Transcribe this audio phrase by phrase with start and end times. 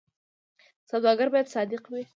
[0.89, 2.03] سوداګر باید صادق وي